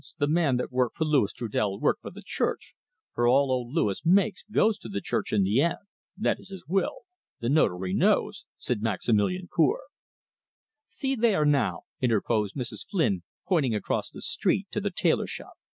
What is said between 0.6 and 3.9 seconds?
work for Louis Trudel work for the Church, for all old